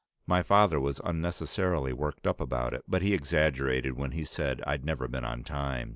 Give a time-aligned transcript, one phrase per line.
[0.25, 4.83] My father was unnecessarily worked up about it, but he exaggerated when he said I'd
[4.83, 5.89] never been on time.